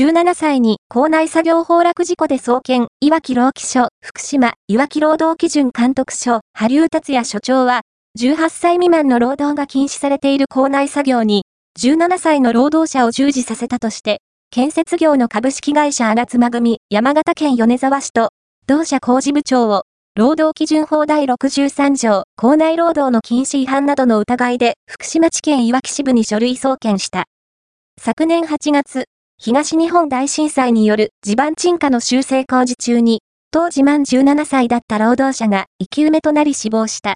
[0.00, 7.82] 17歳に校内作業崩落事故で送検、いわき労基署、福島、いわき労働基準監督署、波流達也所長は、
[8.18, 11.44] 18歳未満の労働が禁止されている校内作業に、
[11.78, 18.30] 17歳の労働者を従事させたとして、建設業の株式会社荒妻組、山形県米沢市と、
[18.66, 19.82] 同社工事部長を、
[20.16, 27.24] 労働基準法第63条、校内労働の禁止違反などの疑いで、福島地検いわき支部に書類送検した。
[28.00, 29.04] 昨年8月、
[29.42, 37.08] 東日本大震災による地盤沈下の修正工事中に、当時満17歳だった労働者が生き埋めとなり死亡した。